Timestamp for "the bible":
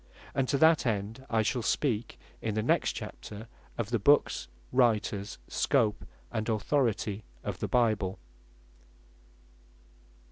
7.59-8.17